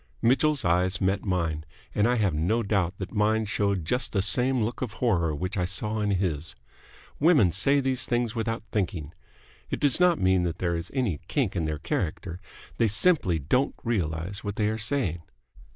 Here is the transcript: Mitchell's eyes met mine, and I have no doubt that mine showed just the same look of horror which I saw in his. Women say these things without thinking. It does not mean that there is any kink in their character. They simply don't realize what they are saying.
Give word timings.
Mitchell's 0.19 0.65
eyes 0.65 0.99
met 0.99 1.23
mine, 1.25 1.63
and 1.93 2.07
I 2.07 2.15
have 2.15 2.33
no 2.33 2.63
doubt 2.63 2.97
that 2.97 3.11
mine 3.13 3.45
showed 3.45 3.85
just 3.85 4.13
the 4.13 4.23
same 4.23 4.63
look 4.63 4.81
of 4.81 4.93
horror 4.93 5.35
which 5.35 5.57
I 5.57 5.65
saw 5.65 5.99
in 6.01 6.09
his. 6.09 6.55
Women 7.19 7.51
say 7.51 7.79
these 7.79 8.07
things 8.07 8.33
without 8.33 8.63
thinking. 8.71 9.13
It 9.69 9.79
does 9.79 9.99
not 9.99 10.19
mean 10.19 10.41
that 10.41 10.57
there 10.57 10.75
is 10.75 10.89
any 10.95 11.19
kink 11.27 11.55
in 11.55 11.65
their 11.65 11.77
character. 11.77 12.39
They 12.77 12.87
simply 12.87 13.37
don't 13.37 13.75
realize 13.83 14.43
what 14.43 14.55
they 14.55 14.69
are 14.69 14.79
saying. 14.79 15.21